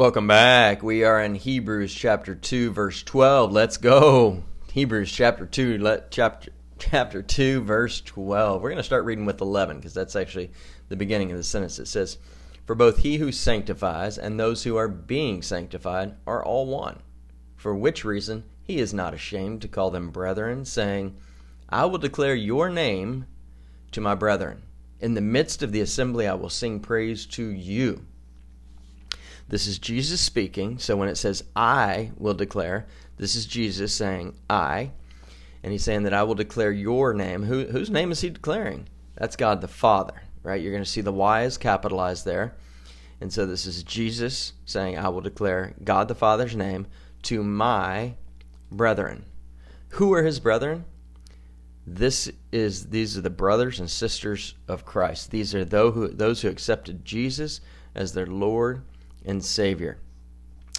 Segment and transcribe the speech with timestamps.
[0.00, 0.82] Welcome back.
[0.82, 3.52] We are in Hebrews chapter 2 verse 12.
[3.52, 4.42] Let's go.
[4.72, 8.62] Hebrews chapter 2 let chapter chapter 2 verse 12.
[8.62, 10.52] We're going to start reading with 11 because that's actually
[10.88, 11.78] the beginning of the sentence.
[11.78, 12.16] It says,
[12.64, 17.02] "For both he who sanctifies and those who are being sanctified are all one.
[17.56, 21.14] For which reason he is not ashamed to call them brethren, saying,
[21.68, 23.26] I will declare your name
[23.92, 24.62] to my brethren.
[24.98, 28.06] In the midst of the assembly I will sing praise to you."
[29.50, 30.78] This is Jesus speaking.
[30.78, 32.86] So when it says, I will declare,
[33.16, 34.92] this is Jesus saying, I.
[35.62, 37.42] And he's saying that I will declare your name.
[37.42, 38.88] Who, whose name is he declaring?
[39.16, 40.62] That's God the Father, right?
[40.62, 42.54] You're going to see the Y is capitalized there.
[43.20, 46.86] And so this is Jesus saying, I will declare God the Father's name
[47.24, 48.14] to my
[48.70, 49.24] brethren.
[49.90, 50.84] Who are his brethren?
[51.86, 55.32] This is these are the brothers and sisters of Christ.
[55.32, 57.60] These are those who, those who accepted Jesus
[57.94, 58.82] as their Lord
[59.24, 59.98] and Savior.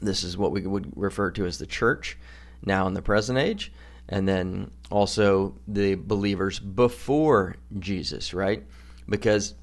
[0.00, 2.18] This is what we would refer to as the church
[2.64, 3.72] now in the present age,
[4.08, 8.64] and then also the believers before Jesus, right?
[9.08, 9.54] Because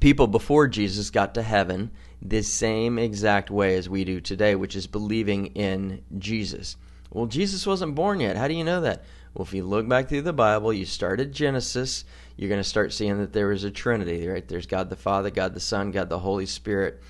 [0.00, 4.76] people before Jesus got to heaven the same exact way as we do today, which
[4.76, 6.76] is believing in Jesus.
[7.10, 8.36] Well, Jesus wasn't born yet.
[8.36, 9.04] How do you know that?
[9.34, 12.04] Well, if you look back through the Bible, you start at Genesis,
[12.36, 14.46] you're going to start seeing that there is a Trinity, right?
[14.46, 17.00] There's God the Father, God the Son, God the Holy Spirit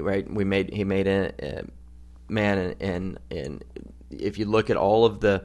[0.00, 0.28] right?
[0.30, 1.64] We made he made a, a
[2.28, 3.64] man, and, and and
[4.10, 5.44] if you look at all of the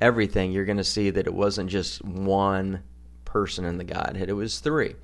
[0.00, 2.82] everything, you're going to see that it wasn't just one
[3.24, 4.94] person in the Godhead; it was three.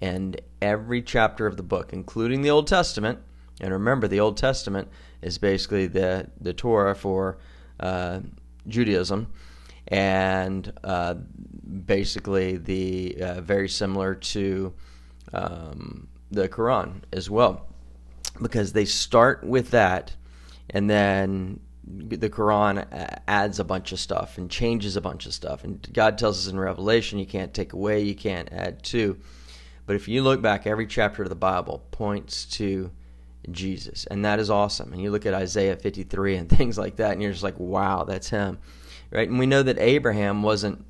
[0.00, 3.20] And every chapter of the book, including the Old Testament,
[3.60, 4.88] and remember, the Old Testament
[5.20, 7.38] is basically the the Torah for
[7.80, 8.20] uh,
[8.66, 9.32] Judaism,
[9.88, 11.14] and uh,
[11.86, 14.72] basically the uh, very similar to
[15.32, 17.66] um, the Quran as well
[18.40, 20.14] because they start with that
[20.70, 25.34] and then the Quran uh, adds a bunch of stuff and changes a bunch of
[25.34, 25.64] stuff.
[25.64, 29.18] And God tells us in Revelation, you can't take away, you can't add to.
[29.84, 32.90] But if you look back, every chapter of the Bible points to
[33.50, 34.06] Jesus.
[34.06, 34.92] And that is awesome.
[34.92, 38.04] And you look at Isaiah 53 and things like that, and you're just like, wow,
[38.04, 38.58] that's him.
[39.10, 39.28] Right?
[39.28, 40.84] And we know that Abraham wasn't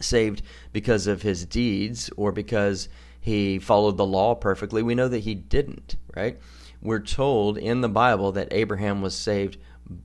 [0.00, 2.88] saved because of his deeds or because
[3.20, 4.82] he followed the law perfectly.
[4.82, 6.38] We know that he didn't, right?
[6.82, 9.58] We're told in the Bible that Abraham was saved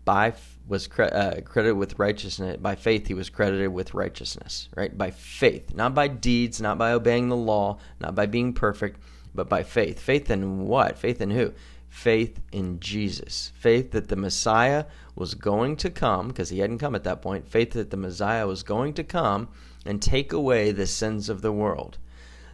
[0.04, 0.34] by
[0.68, 3.08] was cre- uh, credited with righteousness by faith.
[3.08, 4.96] He was credited with righteousness, right?
[4.98, 9.00] By faith, not by deeds, not by obeying the law, not by being perfect,
[9.34, 10.00] but by faith.
[10.00, 10.98] Faith in what?
[10.98, 11.54] Faith in who?
[11.88, 13.52] Faith in Jesus.
[13.56, 17.48] Faith that the Messiah was going to come, because he hadn't come at that point.
[17.48, 19.48] Faith that the Messiah was going to come
[19.86, 22.00] and take away the sins of the world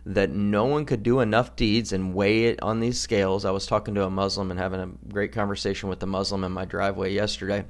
[0.06, 3.46] that no one could do enough deeds and weigh it on these scales.
[3.46, 6.52] I was talking to a Muslim and having a great conversation with a Muslim in
[6.52, 7.66] my driveway yesterday.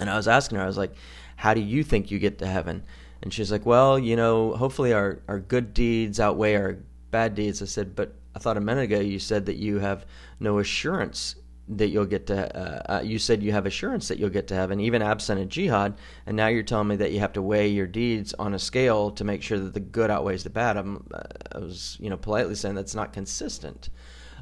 [0.00, 0.94] And I was asking her, I was like,
[1.36, 2.82] How do you think you get to heaven?
[3.22, 6.78] And she's like, Well, you know, hopefully our, our good deeds outweigh our
[7.10, 7.62] bad deeds.
[7.62, 10.04] I said, But I thought a minute ago you said that you have
[10.40, 11.36] no assurance
[11.68, 12.56] that you'll get to.
[12.56, 15.44] Uh, uh, you said you have assurance that you'll get to heaven, even absent a
[15.44, 15.94] jihad,
[16.26, 19.10] and now you're telling me that you have to weigh your deeds on a scale
[19.12, 20.76] to make sure that the good outweighs the bad.
[20.76, 21.22] I'm, uh,
[21.52, 23.88] I was, you know, politely saying that's not consistent.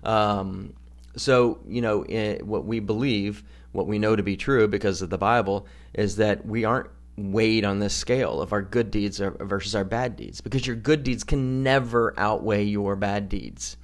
[0.03, 0.75] Um,
[1.17, 5.11] so, you know, it, what we believe, what we know to be true because of
[5.11, 9.75] the Bible, is that we aren't weighed on this scale of our good deeds versus
[9.75, 13.77] our bad deeds because your good deeds can never outweigh your bad deeds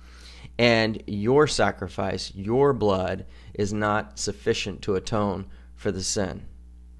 [0.60, 6.44] and your sacrifice, your blood, is not sufficient to atone for the sin,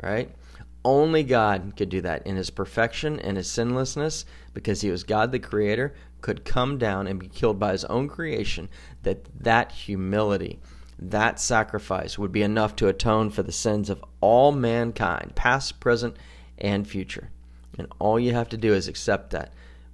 [0.03, 0.35] right?
[0.83, 5.31] Only God could do that in his perfection and his sinlessness, because he was God
[5.31, 8.71] the creator, could come down and be killed by his own creation,
[9.03, 10.59] that that humility,
[10.99, 16.17] that sacrifice would be enough to atone for the sins of all mankind, past, present,
[16.57, 17.29] and future.
[17.79, 19.53] And all you have to do is accept that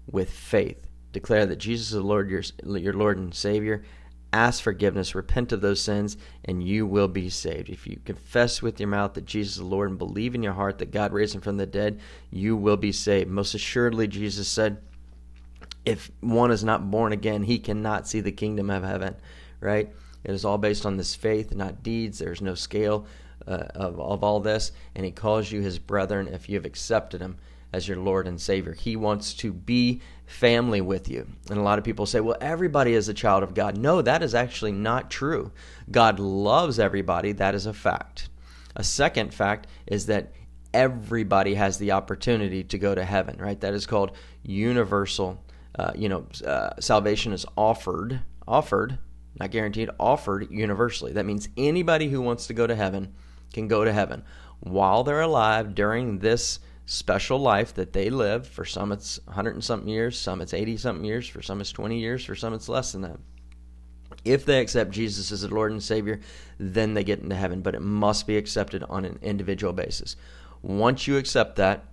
[0.09, 0.87] with faith
[1.17, 2.43] declare that Jesus is Lord, your,
[2.79, 3.83] your Lord and Savior.
[4.35, 7.71] Ask forgiveness, repent of those sins, and you will be saved.
[7.71, 10.77] If you confess with your mouth that Jesus is Lord and believe in your heart
[10.79, 13.31] that God raised him from the dead, you will be saved.
[13.31, 14.77] Most assuredly, Jesus said,
[15.87, 19.17] if one is not born again, he cannot see the kingdom of heaven,
[19.61, 19.89] right?
[20.23, 22.19] It is all based on this faith, not deeds.
[22.19, 23.07] There's no scale
[23.47, 24.73] uh, of, of all this.
[24.95, 27.39] And he calls you his brethren if you have accepted him
[27.73, 28.73] as your Lord and Savior.
[28.73, 31.27] He wants to be family with you.
[31.51, 33.77] And a lot of people say, well, everybody is a child of God.
[33.77, 35.53] No, that is actually not true.
[35.91, 37.33] God loves everybody.
[37.33, 38.29] That is a fact.
[38.75, 40.33] A second fact is that
[40.75, 43.61] everybody has the opportunity to go to heaven, right?
[43.61, 45.43] That is called universal.
[45.79, 48.99] Uh, you know, uh, salvation is offered, offered,
[49.39, 51.13] not guaranteed, offered universally.
[51.13, 53.15] That means anybody who wants to go to heaven
[53.53, 54.23] can go to heaven
[54.61, 58.47] while they're alive during this special life that they live.
[58.47, 61.73] For some, it's 100 and something years, some it's 80 something years, for some, it's
[61.73, 63.19] 20 years, for some, it's less than that.
[64.25, 66.21] If they accept Jesus as a Lord and Savior,
[66.59, 70.17] then they get into heaven, but it must be accepted on an individual basis.
[70.62, 71.85] Once you accept that,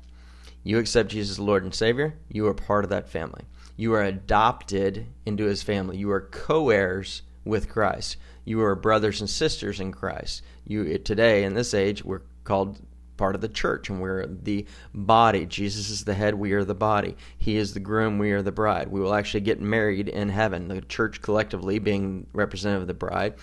[0.63, 3.43] you accept Jesus as Lord and Savior, you are part of that family.
[3.75, 5.97] You are adopted into his family.
[5.97, 8.17] You are co heirs with Christ.
[8.45, 10.43] You are brothers and sisters in Christ.
[10.65, 12.79] You today in this age we're called
[13.17, 15.45] part of the church and we're the body.
[15.45, 17.15] Jesus is the head, we are the body.
[17.37, 18.89] He is the groom, we are the bride.
[18.89, 23.35] We will actually get married in heaven, the church collectively being representative of the bride,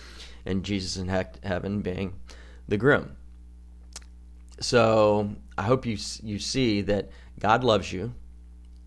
[0.45, 2.13] and Jesus in heaven being
[2.67, 3.15] the groom.
[4.59, 7.09] So I hope you you see that
[7.39, 8.13] God loves you.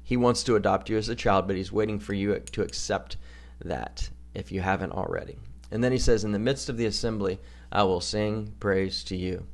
[0.04, 3.16] He wants to adopt you as a child, but He's waiting for you to accept
[3.64, 5.38] that if you haven't already.
[5.70, 7.40] And then He says, In the midst of the assembly,
[7.72, 9.46] I will sing praise to you.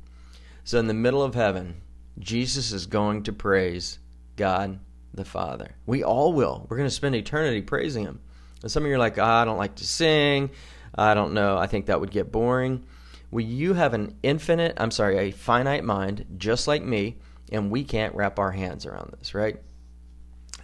[0.63, 1.81] So, in the middle of heaven,
[2.19, 3.99] Jesus is going to praise
[4.35, 4.79] God
[5.13, 5.75] the Father.
[5.85, 6.65] We all will.
[6.69, 8.21] We're going to spend eternity praising Him.
[8.61, 10.51] And some of you are like, oh, I don't like to sing.
[10.93, 11.57] I don't know.
[11.57, 12.85] I think that would get boring.
[13.31, 17.17] Well, you have an infinite, I'm sorry, a finite mind, just like me,
[17.51, 19.57] and we can't wrap our hands around this, right?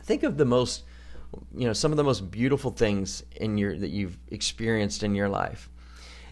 [0.03, 0.83] Think of the most,
[1.55, 5.29] you know, some of the most beautiful things in your that you've experienced in your
[5.29, 5.69] life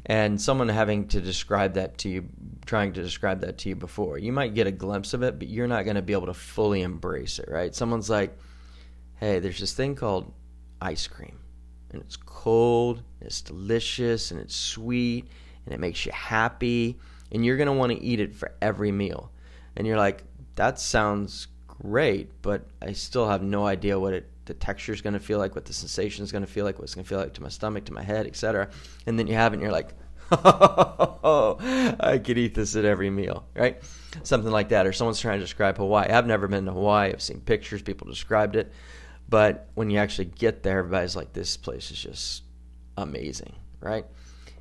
[0.06, 2.30] and someone having to describe that to you,
[2.66, 4.18] trying to describe that to you before.
[4.18, 6.34] You might get a glimpse of it, but you're not going to be able to
[6.34, 7.74] fully embrace it, right?
[7.74, 8.38] Someone's like,
[9.16, 10.32] hey, there's this thing called
[10.82, 11.40] ice cream,
[11.92, 15.28] and it's cold, and it's delicious, and it's sweet,
[15.66, 17.00] and it makes you happy,
[17.32, 19.32] and you're going to want to eat it for every meal.
[19.76, 20.24] And you're like,
[20.56, 25.14] that sounds great, but I still have no idea what it the texture is going
[25.14, 27.10] to feel like, what the sensation is going to feel like, what it's going to
[27.10, 28.70] feel like to my stomach, to my head, etc.
[29.06, 29.94] And then you have it, and you're like,
[30.32, 31.58] oh,
[32.00, 33.82] I could eat this at every meal, right?
[34.24, 34.88] Something like that.
[34.88, 36.10] Or someone's trying to describe Hawaii.
[36.10, 37.12] I've never been to Hawaii.
[37.12, 38.72] I've seen pictures, people described it.
[39.28, 42.44] But when you actually get there, everybody's like, this place is just
[42.98, 44.06] amazing, right?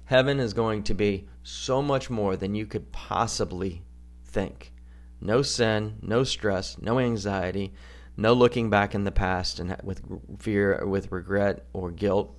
[0.06, 3.82] Heaven is going to be so much more than you could possibly
[4.24, 4.72] think.
[5.20, 7.72] No sin, no stress, no anxiety,
[8.16, 10.02] no looking back in the past and with
[10.38, 12.36] fear, with regret or guilt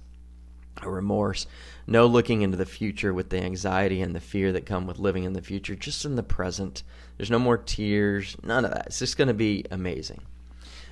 [0.84, 1.48] or remorse.
[1.88, 5.24] No looking into the future with the anxiety and the fear that come with living
[5.24, 5.76] in the future.
[5.76, 6.84] Just in the present.
[7.18, 8.36] There's no more tears.
[8.44, 8.88] None of that.
[8.88, 10.22] It's just going to be amazing.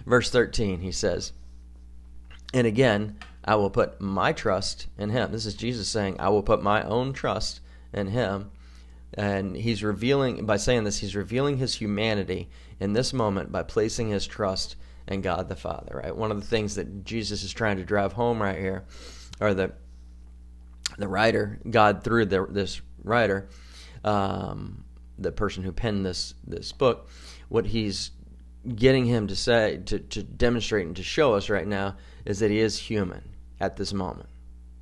[0.06, 1.33] Verse 13, he says,
[2.53, 5.31] And again, I will put my trust in him.
[5.31, 7.62] This is Jesus saying, I will put my own trust
[7.94, 8.51] in him.
[9.15, 12.50] And he's revealing, by saying this, he's revealing his humanity
[12.80, 14.75] in this moment by placing his trust
[15.07, 16.15] in God the Father, right?
[16.15, 18.86] One of the things that Jesus is trying to drive home right here,
[19.39, 19.74] or the
[20.98, 23.50] the writer, God through the, this writer,
[24.04, 24.83] um,
[25.18, 27.09] the person who penned this this book,
[27.50, 28.12] what he's
[28.75, 32.50] getting him to say, to, to demonstrate and to show us right now is that
[32.50, 34.30] he is human at this moment,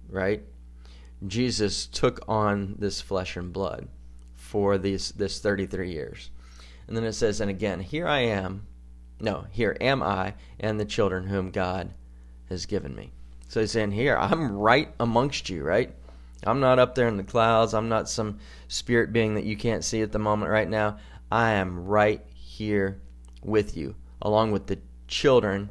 [0.08, 0.44] right?
[1.26, 3.88] Jesus took on this flesh and blood
[4.52, 6.30] for these this 33 years.
[6.86, 8.68] And then it says, and again, here I am.
[9.22, 11.94] No, here am I and the children whom God
[12.50, 13.12] has given me.
[13.48, 15.94] So he's saying, here, I'm right amongst you, right?
[16.44, 17.74] I'm not up there in the clouds.
[17.74, 20.98] I'm not some spirit being that you can't see at the moment right now.
[21.32, 23.00] I am right here
[23.42, 25.70] with you, along with the children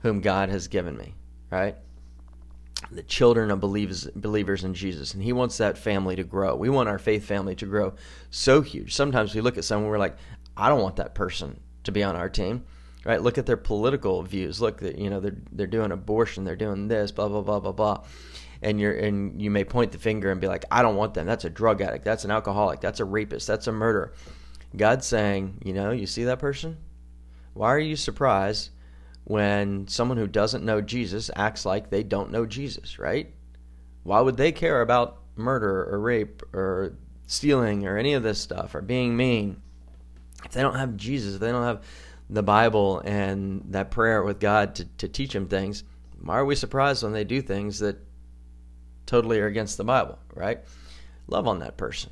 [0.00, 1.12] whom God has given me,
[1.50, 1.76] right?
[2.90, 6.56] The children of believers believers in Jesus and he wants that family to grow.
[6.56, 7.94] We want our faith family to grow
[8.30, 8.94] so huge.
[8.94, 10.16] Sometimes we look at someone we're like,
[10.56, 12.64] I don't want that person to be on our team.
[13.04, 13.22] Right?
[13.22, 14.60] Look at their political views.
[14.60, 17.72] Look that you know they're they're doing abortion, they're doing this, blah blah blah blah
[17.72, 18.04] blah.
[18.60, 21.26] And you're and you may point the finger and be like, I don't want them.
[21.26, 24.12] That's a drug addict, that's an alcoholic, that's a rapist, that's a murderer.
[24.76, 26.76] God's saying, you know, you see that person?
[27.54, 28.70] Why are you surprised
[29.28, 33.30] when someone who doesn't know Jesus acts like they don't know Jesus, right?
[34.02, 38.74] Why would they care about murder or rape or stealing or any of this stuff
[38.74, 39.60] or being mean
[40.46, 41.84] if they don't have Jesus, if they don't have
[42.30, 45.84] the Bible and that prayer with God to, to teach them things?
[46.22, 47.98] Why are we surprised when they do things that
[49.04, 50.60] totally are against the Bible, right?
[51.26, 52.10] Love on that person.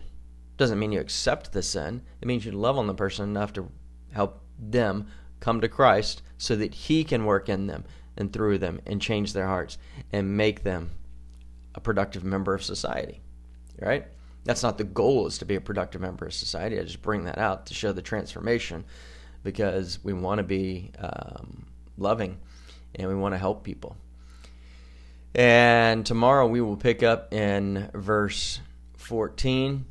[0.58, 2.02] Doesn't mean you accept the sin.
[2.20, 3.70] It means you love on the person enough to
[4.12, 5.06] help them
[5.46, 7.84] come to Christ so that He can work in them
[8.16, 9.78] and through them and change their hearts
[10.12, 10.90] and make them
[11.72, 13.20] a productive member of society.
[13.80, 14.06] Right?
[14.42, 16.80] That's not the goal, is to be a productive member of society.
[16.80, 18.84] I just bring that out to show the transformation
[19.44, 22.38] because we want to be um, loving
[22.96, 23.96] and we want to help people.
[25.32, 28.60] And tomorrow we will pick up in verse
[28.96, 29.84] 14.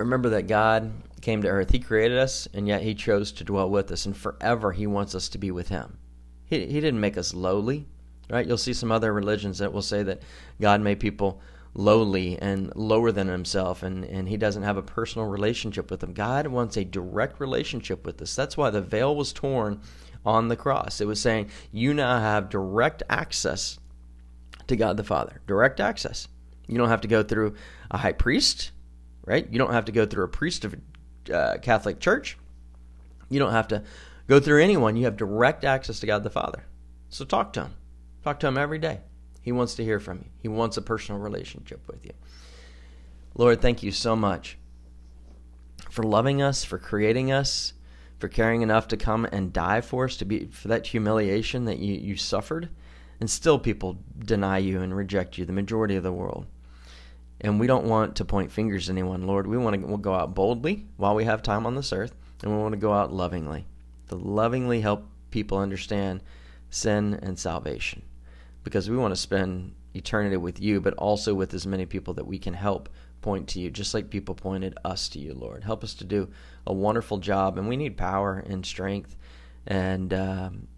[0.00, 1.70] Remember that God came to earth.
[1.70, 4.06] He created us, and yet He chose to dwell with us.
[4.06, 5.98] And forever He wants us to be with Him.
[6.46, 7.86] He, he didn't make us lowly,
[8.28, 8.46] right?
[8.46, 10.22] You'll see some other religions that will say that
[10.60, 11.40] God made people
[11.74, 16.12] lowly and lower than himself and, and he doesn't have a personal relationship with them.
[16.12, 18.34] God wants a direct relationship with us.
[18.34, 19.80] That's why the veil was torn
[20.26, 21.00] on the cross.
[21.00, 23.78] It was saying, You now have direct access
[24.66, 25.40] to God the Father.
[25.46, 26.26] Direct access.
[26.66, 27.54] You don't have to go through
[27.90, 28.70] a high priest,
[29.30, 29.46] right?
[29.48, 32.36] You don't have to go through a priest of a uh, Catholic Church.
[33.28, 33.84] You don't have to
[34.26, 34.96] go through anyone.
[34.96, 36.64] You have direct access to God the Father.
[37.10, 37.74] So talk to Him.
[38.24, 39.00] Talk to Him every day.
[39.40, 42.12] He wants to hear from you, He wants a personal relationship with you.
[43.36, 44.58] Lord, thank you so much
[45.88, 47.72] for loving us, for creating us,
[48.18, 51.78] for caring enough to come and die for us, to be for that humiliation that
[51.78, 52.68] you, you suffered.
[53.20, 56.46] And still people deny you and reject you, the majority of the world.
[57.42, 59.46] And we don't want to point fingers at anyone, Lord.
[59.46, 62.52] We want to we'll go out boldly while we have time on this earth, and
[62.52, 63.66] we want to go out lovingly.
[64.08, 66.22] To lovingly help people understand
[66.68, 68.02] sin and salvation.
[68.62, 72.26] Because we want to spend eternity with you, but also with as many people that
[72.26, 72.88] we can help
[73.22, 75.64] point to you, just like people pointed us to you, Lord.
[75.64, 76.28] Help us to do
[76.66, 79.16] a wonderful job, and we need power and strength
[79.66, 80.68] and um,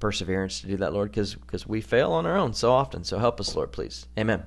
[0.00, 3.04] perseverance to do that, Lord, because we fail on our own so often.
[3.04, 4.06] So help us, Lord, please.
[4.18, 4.44] Amen.